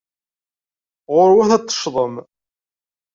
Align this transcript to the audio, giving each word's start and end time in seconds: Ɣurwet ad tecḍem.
Ɣurwet 1.15 1.51
ad 1.57 1.63
tecḍem. 1.65 2.15